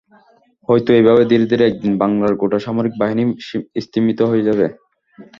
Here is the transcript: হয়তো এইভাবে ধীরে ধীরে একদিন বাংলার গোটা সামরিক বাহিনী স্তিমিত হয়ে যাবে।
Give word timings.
হয়তো 0.69 0.89
এইভাবে 0.97 1.23
ধীরে 1.31 1.45
ধীরে 1.51 1.63
একদিন 1.67 1.93
বাংলার 2.01 2.33
গোটা 2.41 2.59
সামরিক 2.65 2.93
বাহিনী 3.01 3.23
স্তিমিত 3.83 4.19
হয়ে 4.31 4.47
যাবে। 4.47 4.65